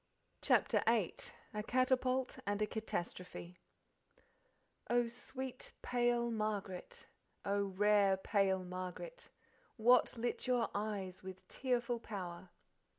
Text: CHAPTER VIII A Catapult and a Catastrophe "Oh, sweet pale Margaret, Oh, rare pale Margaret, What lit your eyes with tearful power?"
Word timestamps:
CHAPTER 0.41 0.81
VIII 0.87 1.13
A 1.53 1.61
Catapult 1.61 2.39
and 2.47 2.59
a 2.59 2.65
Catastrophe 2.65 3.59
"Oh, 4.89 5.07
sweet 5.07 5.73
pale 5.83 6.31
Margaret, 6.31 7.05
Oh, 7.45 7.65
rare 7.65 8.17
pale 8.17 8.63
Margaret, 8.63 9.29
What 9.77 10.17
lit 10.17 10.47
your 10.47 10.71
eyes 10.73 11.21
with 11.21 11.47
tearful 11.47 11.99
power?" 11.99 12.49